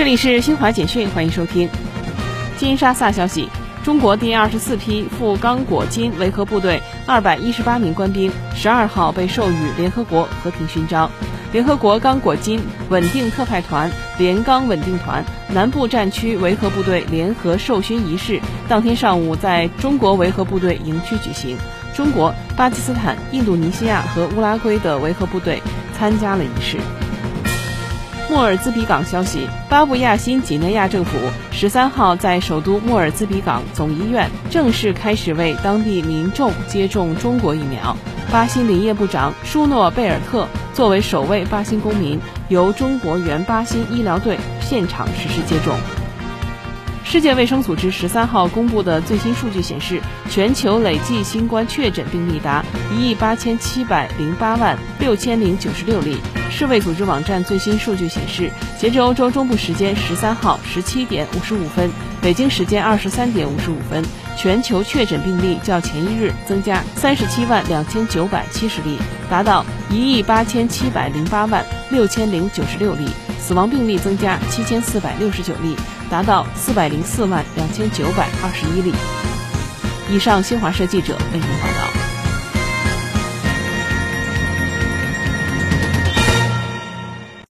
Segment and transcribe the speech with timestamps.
[0.00, 1.68] 这里是新华简讯，欢迎收听。
[2.56, 3.46] 金沙萨消息，
[3.84, 11.10] 中国第二十四批赴刚果金维和部队二百一十八名官兵十二号被授予联合国和平勋章。
[11.52, 12.58] 联合国刚果金
[12.88, 15.22] 稳定特派团联刚稳定团
[15.52, 18.40] 南部战区维和部队联合授勋仪式
[18.70, 21.58] 当天上午在中国维和部队营区举行。
[21.94, 25.62] 中国、巴基斯坦、印度尼西亚和乌拉圭的维和部队
[25.92, 26.78] 参加了仪式。
[28.30, 31.18] 莫尔兹比港消息，巴布亚新几内亚政府
[31.50, 37.96] 十三号在首都莫尔兹比港总医院正式开始为当地民众接种中国疫苗。
[38.30, 45.74] 巴新林业部长舒诺贝尔特作为首位巴新公民，由中国原巴新医疗队现场实施接种。
[47.02, 50.00] 世界卫生组织十三号公布的最新数据显示，
[50.30, 52.64] 全球累计新冠确诊病例达
[52.96, 56.18] 一亿八千七百零八万六千零九十六例。
[56.50, 61.90] 世卫组织网站最新数据显示，截至欧洲中部时间十三号十七点五十五分，
[62.20, 64.04] 北京时间二十三点五十五分，
[64.36, 68.98] 全球确诊病例较前一日增加三十七万两千九百七十例，
[69.30, 73.06] 达到一亿八千七百零八万六千零九十六例。
[73.40, 75.74] 死亡病例增加七千四百六十九例，
[76.10, 78.92] 达到四百零四万两千九百二十一例。
[80.10, 81.99] 以上，新华社记者为您报道。